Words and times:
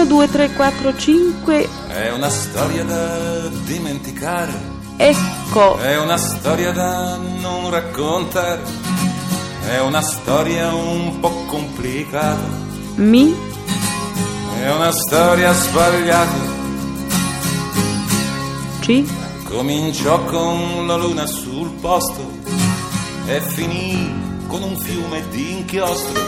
1, 0.00 0.08
2, 0.08 0.30
3, 0.30 0.52
4, 0.54 0.96
5. 0.96 1.68
È 1.88 2.10
una 2.10 2.30
storia 2.30 2.84
da 2.84 3.48
dimenticare. 3.66 4.50
Ecco. 4.96 5.76
È 5.76 5.98
una 5.98 6.16
storia 6.16 6.72
da 6.72 7.16
non 7.16 7.68
raccontare. 7.68 8.62
È 9.68 9.78
una 9.80 10.00
storia 10.00 10.72
un 10.72 11.20
po' 11.20 11.44
complicata. 11.44 12.48
Mi. 12.94 13.36
È 14.58 14.70
una 14.70 14.90
storia 14.90 15.52
sbagliata. 15.52 16.48
C. 18.80 19.04
Cominciò 19.44 20.24
con 20.24 20.86
la 20.86 20.96
luna 20.96 21.26
sul 21.26 21.72
posto 21.78 22.26
e 23.26 23.40
finì 23.42 24.29
con 24.50 24.64
un 24.64 24.76
fiume 24.76 25.22
di 25.30 25.58
inchiostro. 25.58 26.20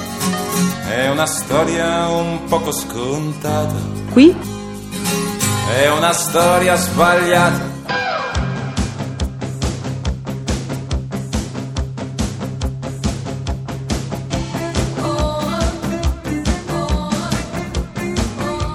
È 0.88 1.10
una 1.10 1.26
storia 1.26 2.06
un 2.06 2.44
poco 2.44 2.70
scontata. 2.70 3.74
Qui. 4.12 4.32
È 5.68 5.90
una 5.90 6.12
storia 6.12 6.76
sbagliata. 6.76 7.70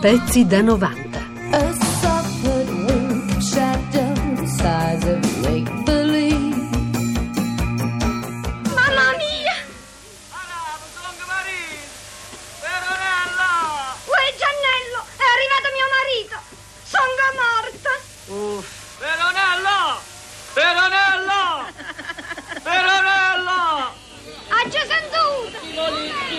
Pezzi 0.02 0.45
da 0.45 0.62
90. 0.62 1.07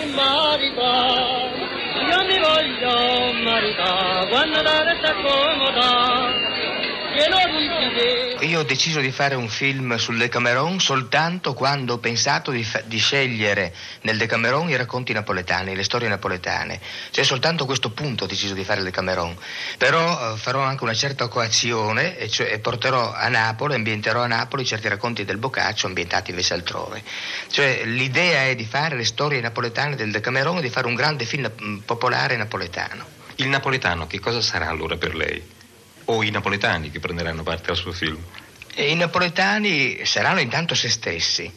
Volessi 0.09 0.15
maritare, 0.15 1.67
io 2.07 2.25
mi 2.25 2.39
voglio 2.39 3.33
maritare, 3.43 4.27
quando 4.29 4.61
da 4.61 4.83
resta 4.83 5.13
comoda, 5.13 6.48
Io 8.41 8.59
ho 8.59 8.63
deciso 8.63 9.01
di 9.01 9.11
fare 9.11 9.35
un 9.35 9.49
film 9.49 9.97
sul 9.97 10.17
Decameron 10.17 10.79
soltanto 10.79 11.53
quando 11.53 11.93
ho 11.93 11.97
pensato 11.97 12.51
di, 12.51 12.63
fa- 12.63 12.81
di 12.85 12.97
scegliere 12.97 13.73
nel 14.01 14.17
Decameron 14.17 14.69
i 14.69 14.75
racconti 14.77 15.11
napoletani, 15.11 15.75
le 15.75 15.83
storie 15.83 16.07
napoletane. 16.07 16.79
Cioè 17.11 17.25
soltanto 17.25 17.63
a 17.63 17.65
questo 17.65 17.91
punto 17.91 18.23
ho 18.23 18.27
deciso 18.27 18.53
di 18.53 18.63
fare 18.63 18.79
il 18.79 18.85
Decameron. 18.85 19.35
Però 19.77 20.33
eh, 20.33 20.37
farò 20.37 20.61
anche 20.61 20.83
una 20.83 20.93
certa 20.93 21.27
coazione 21.27 22.17
e, 22.17 22.29
cioè, 22.29 22.51
e 22.51 22.59
porterò 22.59 23.13
a 23.13 23.27
Napoli, 23.27 23.75
ambienterò 23.75 24.21
a 24.21 24.27
Napoli 24.27 24.65
certi 24.65 24.87
racconti 24.87 25.25
del 25.25 25.37
Boccaccio 25.37 25.87
ambientati 25.87 26.31
invece 26.31 26.53
altrove. 26.53 27.03
Cioè 27.49 27.83
l'idea 27.85 28.45
è 28.45 28.55
di 28.55 28.65
fare 28.65 28.95
le 28.95 29.05
storie 29.05 29.41
napoletane 29.41 29.95
del 29.95 30.11
Decameron 30.11 30.57
e 30.57 30.61
di 30.61 30.69
fare 30.69 30.87
un 30.87 30.95
grande 30.95 31.25
film 31.25 31.51
mm, 31.61 31.77
popolare 31.79 32.37
napoletano. 32.37 33.05
Il 33.35 33.49
napoletano 33.49 34.07
che 34.07 34.19
cosa 34.19 34.41
sarà 34.41 34.69
allora 34.69 34.95
per 34.95 35.15
lei? 35.15 35.57
O 36.11 36.23
i 36.23 36.31
napoletani 36.31 36.89
che 36.89 36.99
prenderanno 36.99 37.43
parte 37.43 37.69
al 37.69 37.77
suo 37.77 37.91
film? 37.91 38.17
E 38.73 38.89
I 38.89 38.95
napoletani 38.95 40.03
saranno 40.05 40.39
intanto 40.39 40.73
se 40.73 40.89
stessi, 40.89 41.51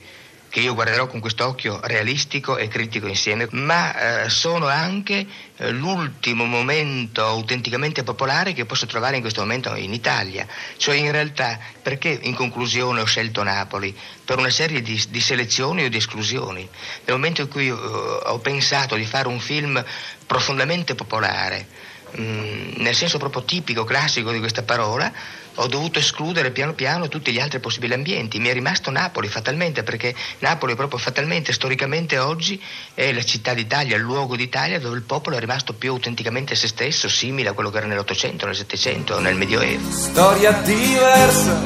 che 0.51 0.61
io 0.61 0.75
guarderò 0.75 1.07
con 1.07 1.21
quest'occhio 1.21 1.81
realistico 1.83 2.59
e 2.59 2.69
critico 2.69 3.07
insieme, 3.07 3.49
ma 3.53 4.25
eh, 4.25 4.29
sono 4.29 4.67
anche 4.67 5.27
eh, 5.57 5.71
l'ultimo 5.71 6.45
momento 6.45 7.25
autenticamente 7.25 8.03
popolare 8.03 8.53
che 8.53 8.67
posso 8.67 8.85
trovare 8.85 9.15
in 9.17 9.23
questo 9.23 9.41
momento 9.41 9.75
in 9.75 9.95
Italia. 9.95 10.47
Cioè 10.77 10.97
in 10.97 11.11
realtà, 11.11 11.59
perché 11.81 12.19
in 12.21 12.35
conclusione 12.35 13.01
ho 13.01 13.07
scelto 13.07 13.43
Napoli? 13.43 13.97
Per 14.23 14.37
una 14.37 14.51
serie 14.51 14.83
di, 14.83 15.03
di 15.09 15.21
selezioni 15.23 15.85
o 15.85 15.89
di 15.89 15.97
esclusioni. 15.97 16.69
Nel 17.07 17.17
momento 17.17 17.41
in 17.41 17.49
cui 17.49 17.69
eh, 17.69 17.73
ho 17.73 18.39
pensato 18.41 18.97
di 18.97 19.07
fare 19.07 19.29
un 19.29 19.41
film 19.41 19.83
profondamente 20.27 20.95
popolare, 20.95 21.67
nel 22.15 22.95
senso 22.95 23.19
proprio 23.19 23.43
tipico, 23.45 23.85
classico 23.85 24.33
di 24.33 24.39
questa 24.39 24.63
parola, 24.63 25.13
ho 25.57 25.67
dovuto 25.67 25.99
escludere 25.99 26.51
piano 26.51 26.73
piano 26.73 27.09
tutti 27.09 27.33
gli 27.33 27.39
altri 27.39 27.61
possibili 27.61 27.93
ambienti. 27.93 28.39
Mi 28.39 28.49
è 28.49 28.53
rimasto 28.53 28.91
Napoli 28.91 29.29
fatalmente, 29.29 29.83
perché 29.83 30.15
Napoli 30.39 30.75
proprio 30.75 30.99
fatalmente, 30.99 31.53
storicamente 31.53 32.19
oggi, 32.19 32.61
è 32.95 33.13
la 33.13 33.23
città 33.23 33.55
d'Italia, 33.55 33.97
il 33.97 34.03
luogo 34.03 34.37
d'Italia 34.37 34.79
dove 34.79 34.97
il 34.97 35.03
popolo 35.03 35.37
è 35.37 35.41
rimasto 35.41 35.75
più 35.75 35.91
autenticamente 35.91 36.55
se 36.55 36.69
stesso, 36.69 37.09
simile 37.09 37.51
a 37.51 37.53
quello 37.53 37.71
che 37.71 37.79
era 37.79 37.87
nell'Ottocento, 37.87 38.47
nel 38.47 38.57
Settecento, 38.57 39.19
nel 39.21 39.37
Medioevo. 39.37 39.91
Storia 39.91 40.53
diversa 40.53 41.61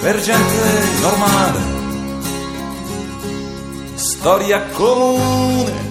per 0.00 0.20
gente 0.20 1.00
normale. 1.00 1.74
Storia 3.96 4.60
comune 4.72 5.85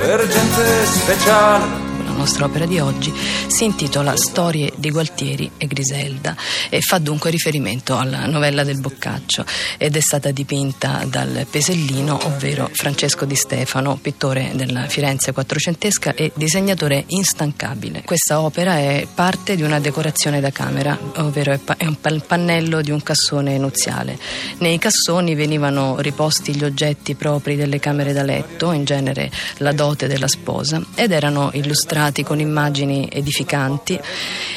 per 0.00 0.26
gente 0.26 0.86
speciale. 0.86 2.09
Nostra 2.20 2.44
opera 2.44 2.66
di 2.66 2.78
oggi 2.78 3.10
si 3.46 3.64
intitola 3.64 4.14
Storie 4.14 4.74
di 4.76 4.90
Gualtieri 4.90 5.52
e 5.56 5.66
Griselda 5.66 6.36
e 6.68 6.82
fa 6.82 6.98
dunque 6.98 7.30
riferimento 7.30 7.96
alla 7.96 8.26
novella 8.26 8.62
del 8.62 8.78
Boccaccio 8.78 9.42
ed 9.78 9.96
è 9.96 10.00
stata 10.00 10.30
dipinta 10.30 11.06
dal 11.08 11.46
Pesellino, 11.50 12.26
ovvero 12.26 12.68
Francesco 12.74 13.24
Di 13.24 13.36
Stefano, 13.36 13.96
pittore 13.96 14.50
della 14.52 14.86
Firenze 14.86 15.32
quattrocentesca 15.32 16.12
e 16.12 16.30
disegnatore 16.34 17.04
instancabile. 17.06 18.02
Questa 18.04 18.42
opera 18.42 18.76
è 18.76 19.06
parte 19.12 19.56
di 19.56 19.62
una 19.62 19.80
decorazione 19.80 20.40
da 20.40 20.50
camera, 20.50 20.96
ovvero 21.16 21.52
è 21.54 21.86
un 21.86 22.22
pannello 22.26 22.82
di 22.82 22.90
un 22.90 23.02
cassone 23.02 23.56
nuziale. 23.56 24.18
Nei 24.58 24.78
cassoni 24.78 25.34
venivano 25.34 25.98
riposti 26.00 26.54
gli 26.54 26.64
oggetti 26.64 27.14
propri 27.14 27.56
delle 27.56 27.80
camere 27.80 28.12
da 28.12 28.22
letto, 28.22 28.72
in 28.72 28.84
genere 28.84 29.30
la 29.56 29.72
dote 29.72 30.06
della 30.06 30.28
sposa, 30.28 30.84
ed 30.94 31.12
erano 31.12 31.48
illustrati 31.54 32.08
con 32.22 32.40
immagini 32.40 33.08
edificanti. 33.10 33.98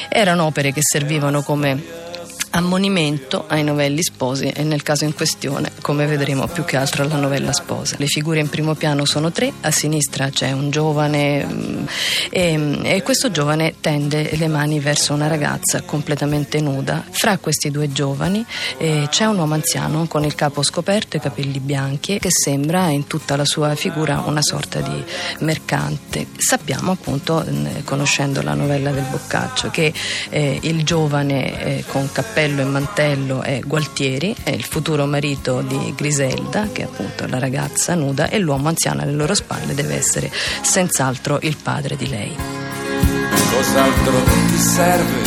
Erano 0.09 0.45
opere 0.45 0.71
che 0.73 0.81
servivano 0.81 1.41
come 1.41 2.02
ammonimento 2.55 3.45
ai 3.47 3.63
novelli 3.63 4.03
sposi 4.03 4.47
e 4.47 4.63
nel 4.63 4.83
caso 4.83 5.05
in 5.05 5.13
questione, 5.13 5.71
come 5.81 6.05
vedremo 6.05 6.47
più 6.47 6.63
che 6.65 6.77
altro 6.77 7.03
alla 7.03 7.15
novella 7.15 7.51
sposa. 7.51 7.95
Le 7.97 8.05
figure 8.05 8.39
in 8.39 8.49
primo 8.49 8.75
piano 8.75 9.05
sono 9.05 9.31
tre, 9.31 9.51
a 9.61 9.71
sinistra 9.71 10.29
c'è 10.29 10.51
un 10.51 10.69
giovane 10.69 11.45
mm, 11.45 11.85
e, 12.29 12.79
e 12.83 13.01
questo 13.01 13.31
giovane 13.31 13.75
tende 13.81 14.35
le 14.35 14.47
mani 14.47 14.79
verso 14.79 15.13
una 15.13 15.27
ragazza 15.27 15.81
completamente 15.81 16.61
nuda. 16.61 17.03
Fra 17.09 17.37
questi 17.37 17.71
due 17.71 17.91
giovani 17.91 18.45
eh, 18.77 19.07
c'è 19.09 19.25
un 19.25 19.37
uomo 19.37 19.55
anziano 19.55 20.05
con 20.07 20.23
il 20.23 20.35
capo 20.35 20.61
scoperto 20.61 21.15
e 21.15 21.19
i 21.19 21.21
capelli 21.21 21.59
bianchi 21.59 22.19
che 22.19 22.29
sembra 22.29 22.89
in 22.89 23.07
tutta 23.07 23.35
la 23.35 23.45
sua 23.45 23.73
figura 23.73 24.23
una 24.25 24.41
sorta 24.43 24.79
di 24.79 25.03
mercante. 25.39 26.27
Sappiamo 26.37 26.91
appunto, 26.91 27.43
mm, 27.47 27.83
conoscendo 27.83 28.43
la 28.43 28.53
novella 28.53 28.91
del 28.91 29.05
Boccaccio, 29.09 29.71
che 29.71 29.91
eh, 30.29 30.59
il 30.61 30.83
giovane 30.83 31.79
eh, 31.79 31.83
con 31.87 32.11
cappello 32.11 32.41
e 32.43 32.65
mantello 32.65 33.41
è 33.41 33.61
Gualtieri, 33.65 34.35
è 34.43 34.49
il 34.49 34.65
futuro 34.65 35.05
marito 35.05 35.61
di 35.61 35.93
Griselda, 35.95 36.67
che 36.73 36.81
è 36.81 36.83
appunto 36.83 37.25
la 37.27 37.39
ragazza 37.39 37.95
nuda, 37.95 38.27
e 38.27 38.37
l'uomo 38.37 38.67
anziano 38.67 39.01
alle 39.01 39.13
loro 39.13 39.33
spalle 39.33 39.73
deve 39.73 39.95
essere 39.95 40.29
senz'altro 40.61 41.39
il 41.43 41.55
padre 41.55 41.95
di 41.95 42.09
lei. 42.09 42.35
Cos'altro 43.49 44.13
ti 44.47 44.57
serve 44.57 45.21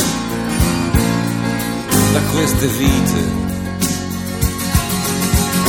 da 2.13 2.21
queste 2.33 2.67
vite? 2.67 3.45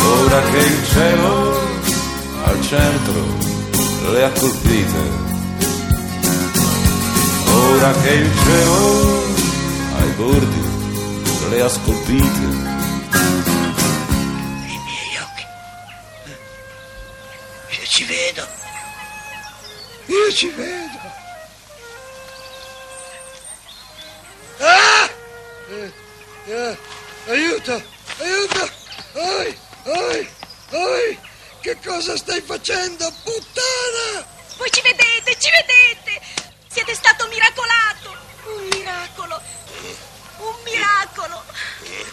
Ora 0.04 0.42
che 0.42 0.58
il 0.58 0.86
cielo 0.92 1.60
al 2.44 2.62
centro 2.62 4.12
le 4.12 4.24
ha 4.24 4.32
colpite. 4.32 5.26
Ora 7.54 7.92
che 8.02 8.10
il 8.10 8.32
cielo 8.44 9.24
ai 10.00 10.12
bordi 10.18 10.77
le 11.50 11.62
ha 11.62 11.70
scolpite. 11.70 12.76
Io 17.70 17.86
ci 17.88 18.04
vedo. 18.06 18.48
Io 20.06 20.34
ci 20.34 20.48
vedo. 20.50 21.00
Ah! 24.60 25.10
Eh, 25.70 25.94
eh, 26.48 26.78
aiuto! 27.28 27.84
Aiuto! 28.20 28.70
Oi! 29.14 29.58
Oi! 29.84 30.30
Oi! 30.72 31.20
Che 31.62 31.78
cosa 31.84 32.16
stai 32.16 32.42
facendo, 32.42 33.12
puttana? 33.24 34.26
Voi 34.58 34.70
ci 34.72 34.82
vedete, 34.82 35.38
ci 35.40 35.50
vedete! 35.52 36.22
Siete 36.72 36.96
stato 36.96 37.28
miracolato! 37.28 38.16
Un 38.46 38.68
miracolo! 38.72 39.42
Un 40.38 40.56
miracolo! 40.64 41.44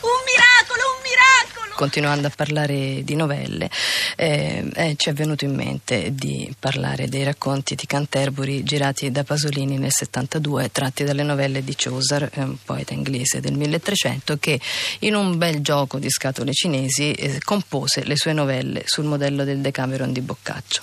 Un 0.01 0.21
miracolo, 0.27 0.83
un 0.97 1.03
miracolo! 1.03 1.55
Continuando 1.75 2.29
a 2.29 2.33
parlare 2.35 3.03
di 3.05 3.15
novelle, 3.15 3.69
eh, 4.17 4.71
eh, 4.75 4.95
ci 4.97 5.11
è 5.11 5.13
venuto 5.13 5.45
in 5.45 5.55
mente 5.55 6.15
di 6.15 6.53
parlare 6.59 7.09
dei 7.09 7.25
racconti 7.25 7.75
di 7.75 7.87
Canterbury 7.87 8.63
girati 8.63 9.11
da 9.11 9.25
Pasolini 9.25 9.77
nel 9.79 9.93
72, 9.93 10.71
tratti 10.73 11.05
dalle 11.05 11.23
novelle 11.23 11.63
di 11.63 11.75
Chaucer, 11.77 12.31
un 12.37 12.57
poeta 12.65 12.95
inglese 12.95 13.41
del 13.41 13.55
1300, 13.55 14.39
che 14.39 14.61
in 15.01 15.15
un 15.15 15.37
bel 15.37 15.61
gioco 15.61 15.99
di 15.99 16.11
scatole 16.11 16.53
cinesi 16.53 17.13
eh, 17.13 17.41
compose 17.43 18.05
le 18.05 18.17
sue 18.17 18.33
novelle 18.33 18.83
sul 18.87 19.05
modello 19.05 19.45
del 19.45 19.59
Decameron 19.59 20.13
di 20.13 20.21
Boccaccio. 20.21 20.83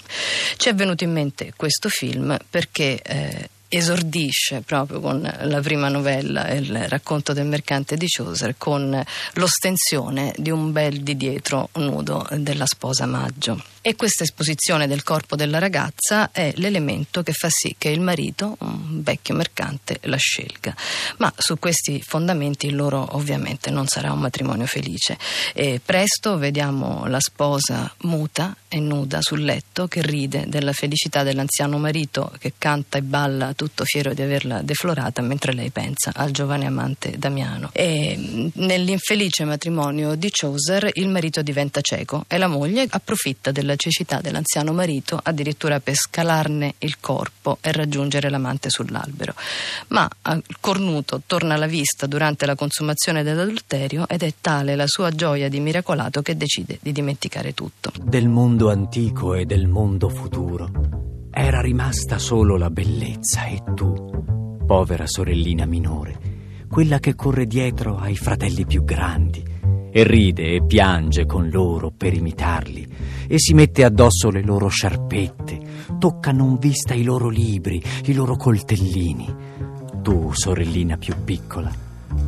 Ci 0.58 0.70
è 0.70 0.76
venuto 0.76 1.04
in 1.04 1.12
mente 1.12 1.54
questo 1.56 1.90
film 1.90 2.38
perché 2.50 3.02
eh, 3.02 3.50
esordisce 3.74 4.62
proprio 4.66 5.00
con 5.00 5.22
la 5.22 5.62
prima 5.62 5.88
novella, 5.88 6.52
il 6.52 6.90
racconto 6.90 7.32
del 7.32 7.46
mercante 7.46 7.96
di 7.96 8.06
Chaucer, 8.06 8.56
con 8.58 9.02
l'ostensione 9.36 10.34
di 10.38 10.52
un 10.52 10.74
bel 10.74 11.02
di 11.02 11.16
dietro 11.16 11.70
nudo 11.76 12.28
della 12.32 12.66
sposa 12.66 13.06
Maggio. 13.06 13.71
E 13.84 13.96
questa 13.96 14.24
esposizione 14.24 14.86
del 14.86 15.02
corpo 15.02 15.36
della 15.36 15.58
ragazza 15.58 16.30
è 16.32 16.54
l'elemento 16.58 17.24
che 17.24 17.34
fa 17.34 17.48
sì 17.50 17.74
che 17.80 17.90
il 17.90 18.00
marito, 18.00 18.56
un 18.60 19.02
vecchio 19.02 19.34
mercante, 19.34 19.98
la 20.04 20.18
scelga. 20.18 20.76
Ma 21.18 21.34
su 21.36 21.58
questi 21.58 22.00
fondamenti 22.00 22.70
loro 22.70 23.16
ovviamente 23.16 23.72
non 23.72 23.88
sarà 23.88 24.12
un 24.12 24.20
matrimonio 24.20 24.68
felice. 24.68 25.18
E 25.54 25.82
presto 25.84 26.38
vediamo 26.38 27.08
la 27.08 27.20
sposa 27.20 27.92
muta 28.02 28.56
e 28.68 28.80
nuda 28.80 29.20
sul 29.22 29.44
letto 29.44 29.88
che 29.88 30.04
ride 30.04 30.46
della 30.48 30.74
felicità 30.74 31.24
dell'anziano 31.24 31.80
marito 31.80 32.32
che 32.38 32.54
canta 32.58 33.00
e 33.00 33.02
balla 33.02 33.54
tutto 33.54 33.84
fiero 33.84 34.14
di 34.14 34.22
averla 34.22 34.62
deflorata 34.62 35.22
mentre 35.22 35.54
lei 35.54 35.72
pensa 35.72 36.12
al 36.14 36.30
giovane 36.30 36.68
amante 36.68 37.18
Damiano. 37.18 37.72
E 37.74 38.52
nell'infelice 38.54 39.44
matrimonio 39.44 40.14
di 40.14 40.30
Chaucer 40.32 40.88
il 40.94 41.10
marito 41.10 41.42
diventa 41.42 41.82
cieco 41.82 42.26
e 42.28 42.38
la 42.38 42.48
moglie 42.48 42.86
approfitta 42.88 43.52
della 43.52 43.71
la 43.72 43.76
cecità 43.78 44.20
dell'anziano 44.20 44.74
marito 44.74 45.20
addirittura 45.22 45.80
per 45.80 45.96
scalarne 45.96 46.76
il 46.80 47.00
corpo 47.00 47.58
e 47.62 47.72
raggiungere 47.72 48.30
l'amante 48.30 48.70
sull'albero. 48.70 49.34
Ma 49.88 50.10
al 50.24 50.44
cornuto 50.60 51.22
torna 51.26 51.54
alla 51.54 51.68
vista 51.68 52.06
durante 52.06 52.46
la 52.46 52.56
consumazione 52.56 53.24
dell'adulterio 53.24 54.08
ed 54.08 54.24
è 54.24 54.34
tale 54.42 54.76
la 54.76 54.88
sua 54.88 55.12
gioia 55.12 55.50
di 55.50 55.60
miracolato 55.60 56.22
che 56.22 56.36
decide 56.36 56.80
di 56.82 56.92
dimenticare 56.92 57.54
tutto. 57.54 57.92
Del 58.04 58.28
mondo 58.28 58.70
antico 58.70 59.34
e 59.34 59.46
del 59.46 59.68
mondo 59.68 60.10
futuro 60.10 61.30
era 61.32 61.62
rimasta 61.62 62.20
solo 62.20 62.58
la 62.58 62.70
bellezza 62.70 63.46
e 63.46 63.62
tu, 63.74 64.64
povera 64.66 65.08
sorellina 65.08 65.66
minore, 65.66 66.66
quella 66.70 67.00
che 67.00 67.16
corre 67.16 67.46
dietro 67.46 67.98
ai 67.98 68.18
fratelli 68.18 68.66
più 68.66 68.84
grandi 68.84 69.51
e 69.92 70.04
ride 70.04 70.56
e 70.56 70.66
piange 70.66 71.26
con 71.26 71.50
loro 71.50 71.92
per 71.92 72.14
imitarli 72.14 72.88
e 73.28 73.40
si 73.40 73.54
mette 73.54 73.84
addosso 73.84 74.30
le 74.30 74.42
loro 74.42 74.68
sciarpette, 74.68 75.60
tocca 76.00 76.32
non 76.32 76.58
vista 76.58 76.94
i 76.94 77.04
loro 77.04 77.30
libri, 77.30 77.82
i 78.06 78.14
loro 78.14 78.36
coltellini. 78.36 79.34
Tu, 80.02 80.32
sorellina 80.34 80.98
più 80.98 81.16
piccola, 81.24 81.72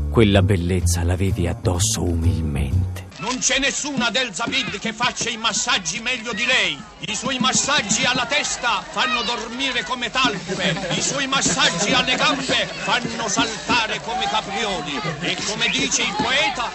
quella 0.09 0.41
bellezza 0.41 1.03
l'avevi 1.03 1.47
addosso 1.47 2.03
umilmente. 2.03 3.07
Non 3.17 3.37
c'è 3.39 3.57
nessuna 3.57 4.09
del 4.09 4.33
Zabid 4.33 4.79
che 4.79 4.93
faccia 4.93 5.29
i 5.29 5.37
massaggi 5.37 5.99
meglio 6.01 6.33
di 6.33 6.45
lei. 6.45 6.77
I 7.07 7.15
suoi 7.15 7.39
massaggi 7.39 8.03
alla 8.05 8.25
testa 8.25 8.81
fanno 8.81 9.23
dormire 9.23 9.83
come 9.83 10.11
talpe. 10.11 10.75
I 10.95 11.01
suoi 11.01 11.27
massaggi 11.27 11.93
alle 11.93 12.15
gambe 12.15 12.67
fanno 12.67 13.27
saltare 13.27 14.01
come 14.01 14.25
caprioli. 14.29 14.99
E 15.21 15.37
come 15.45 15.69
dice 15.69 16.01
il 16.01 16.15
poeta, 16.17 16.69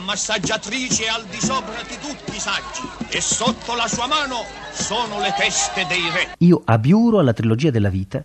la 0.00 0.06
massaggiatrice 0.06 1.04
è 1.04 1.08
al 1.08 1.26
di 1.26 1.38
sopra 1.38 1.82
di 1.86 1.96
tutti 2.00 2.34
i 2.34 2.40
saggi 2.40 2.80
e 3.10 3.20
sotto 3.20 3.74
la 3.74 3.86
sua 3.86 4.06
mano 4.06 4.44
sono 4.72 5.20
le 5.20 5.34
teste 5.36 5.84
dei 5.86 6.00
re. 6.10 6.34
Io 6.38 6.62
abiuro 6.64 7.18
alla 7.18 7.34
trilogia 7.34 7.70
della 7.70 7.90
vita, 7.90 8.24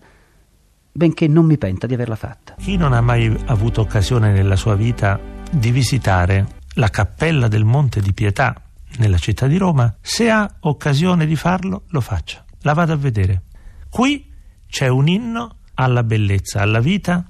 benché 0.91 1.27
non 1.27 1.45
mi 1.45 1.57
penta 1.57 1.85
di 1.85 1.93
averla 1.93 2.15
fatta. 2.15 2.55
Chi 2.57 2.77
non 2.77 2.93
ha 2.93 3.01
mai 3.01 3.35
avuto 3.47 3.81
occasione 3.81 4.31
nella 4.31 4.55
sua 4.55 4.75
vita 4.75 5.19
di 5.51 5.71
visitare 5.71 6.59
la 6.75 6.89
cappella 6.89 7.49
del 7.49 7.65
Monte 7.65 7.99
di 7.99 8.13
Pietà 8.13 8.55
nella 8.97 9.17
città 9.17 9.45
di 9.47 9.57
Roma, 9.57 9.93
se 9.99 10.29
ha 10.29 10.49
occasione 10.61 11.25
di 11.25 11.35
farlo, 11.35 11.83
lo 11.89 11.99
faccia. 11.99 12.45
La 12.61 12.73
vado 12.73 12.93
a 12.93 12.97
vedere. 12.97 13.43
Qui 13.89 14.31
c'è 14.67 14.87
un 14.87 15.09
inno 15.09 15.57
alla 15.73 16.03
bellezza, 16.03 16.61
alla 16.61 16.79
vita 16.79 17.25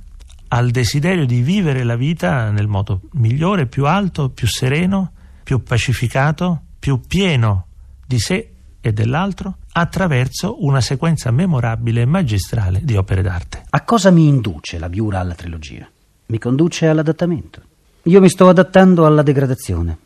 al 0.50 0.72
desiderio 0.72 1.26
di 1.26 1.42
vivere 1.42 1.84
la 1.84 1.96
vita 1.96 2.52
nel 2.52 2.68
modo 2.68 3.02
migliore, 3.14 3.66
più 3.66 3.86
alto, 3.86 4.30
più 4.30 4.48
sereno, 4.48 5.12
più 5.44 5.64
pacificato, 5.64 6.62
più 6.80 7.02
pieno 7.02 7.68
di 8.06 8.20
sé 8.20 8.52
e 8.80 8.94
dell'altro, 8.94 9.58
attraverso 9.72 10.64
una 10.64 10.82
sequenza 10.82 11.32
memorabile 11.32 12.02
e 12.02 12.06
magistrale 12.06 12.82
di 12.84 12.96
opere 12.96 13.22
d'arte. 13.22 13.64
A 13.70 13.82
cosa 13.84 14.12
mi 14.12 14.28
induce 14.28 14.78
la 14.78 14.90
Biura 14.90 15.20
alla 15.20 15.34
trilogia? 15.34 15.90
Mi 16.28 16.38
conduce 16.38 16.88
all'adattamento. 16.88 17.62
Io 18.04 18.22
mi 18.22 18.30
sto 18.30 18.48
adattando 18.48 19.06
alla 19.06 19.24
degradazione 19.24 19.98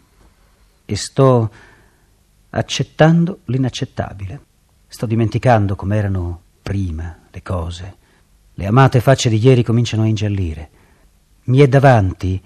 e 0.85 0.95
sto 0.95 1.51
accettando 2.51 3.39
l'inaccettabile. 3.45 4.41
Sto 4.87 5.05
dimenticando 5.05 5.75
com'erano 5.75 6.41
prima 6.63 7.17
le 7.29 7.41
cose 7.43 7.97
le 8.59 8.65
amate 8.65 8.99
facce 8.99 9.29
di 9.29 9.39
ieri 9.41 9.63
cominciano 9.63 10.03
a 10.03 10.07
ingiallire. 10.07 10.69
Mi 11.45 11.59
è 11.59 11.67
davanti, 11.67 12.41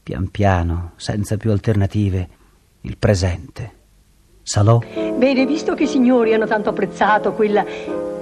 pian 0.00 0.30
piano, 0.30 0.92
senza 0.94 1.36
più 1.36 1.50
alternative, 1.50 2.28
il 2.82 2.96
presente. 2.96 3.72
Salò? 4.44 4.78
Bene, 5.16 5.44
visto 5.44 5.74
che 5.74 5.82
i 5.82 5.88
signori 5.88 6.32
hanno 6.32 6.46
tanto 6.46 6.68
apprezzato 6.68 7.32
quella 7.32 7.64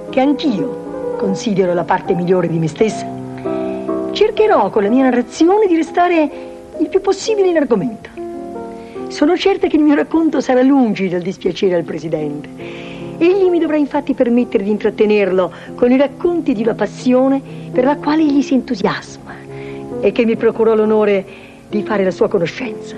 che 0.09 0.19
anch'io 0.19 1.15
considero 1.19 1.75
la 1.75 1.83
parte 1.83 2.15
migliore 2.15 2.47
di 2.47 2.57
me 2.57 2.67
stessa, 2.67 3.05
cercherò 4.11 4.71
con 4.71 4.81
la 4.81 4.89
mia 4.89 5.03
narrazione 5.03 5.67
di 5.67 5.75
restare 5.75 6.31
il 6.79 6.89
più 6.89 7.01
possibile 7.01 7.49
in 7.49 7.57
argomento. 7.57 8.09
Sono 9.09 9.37
certa 9.37 9.67
che 9.67 9.75
il 9.75 9.83
mio 9.83 9.93
racconto 9.93 10.41
sarà 10.41 10.63
lungi 10.63 11.07
dal 11.07 11.21
dispiacere 11.21 11.75
al 11.75 11.83
Presidente 11.83 12.90
Egli 13.21 13.49
mi 13.49 13.59
dovrà 13.59 13.75
infatti 13.75 14.15
permettere 14.15 14.63
di 14.63 14.71
intrattenerlo 14.71 15.51
con 15.75 15.91
i 15.91 15.97
racconti 15.97 16.53
di 16.53 16.63
una 16.63 16.73
passione 16.73 17.39
per 17.71 17.83
la 17.83 17.95
quale 17.95 18.23
egli 18.23 18.41
si 18.41 18.55
entusiasma 18.55 19.35
e 19.99 20.11
che 20.11 20.25
mi 20.25 20.35
procurò 20.35 20.73
l'onore 20.73 21.23
di 21.69 21.83
fare 21.83 22.03
la 22.03 22.09
sua 22.09 22.27
conoscenza. 22.27 22.95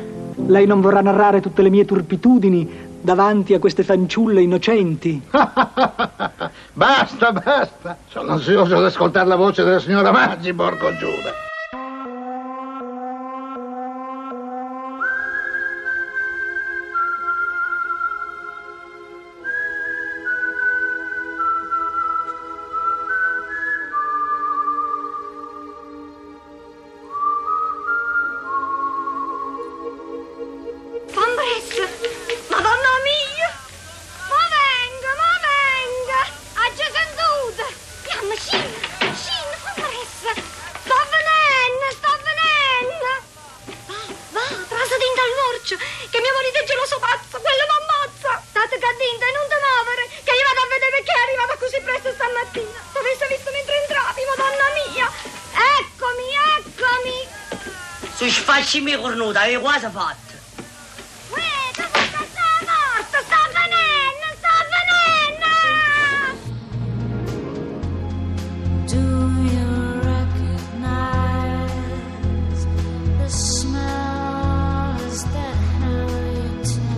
Lei 0.47 0.65
non 0.65 0.79
vorrà 0.79 1.01
narrare 1.01 1.41
tutte 1.41 1.61
le 1.61 1.69
mie 1.69 1.83
turpitudini 1.83 2.69
davanti 3.01 3.53
a 3.53 3.59
queste 3.59 3.83
fanciulle 3.83 4.41
innocenti. 4.41 5.21
basta, 6.71 7.31
basta. 7.33 7.97
Sono 8.07 8.31
ansioso 8.31 8.77
ad 8.77 8.85
ascoltare 8.85 9.27
la 9.27 9.35
voce 9.35 9.65
della 9.65 9.79
signora 9.79 10.13
Maggi, 10.13 10.53
porco 10.53 10.95
Giuda. 10.95 11.52
The 73.19 73.29
smells 73.29 75.23
that 75.33 75.55
Harrington 75.79 76.97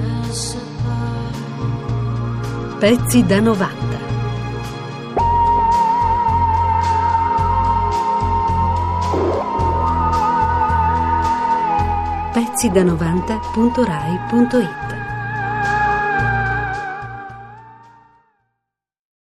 has 0.00 0.38
supplied? 0.52 1.36
Pezzi 2.80 3.22
da 3.22 3.40
90. 3.40 3.87
Pezzi 12.58 12.70
da 12.70 12.82
90.rai.it 12.82 14.87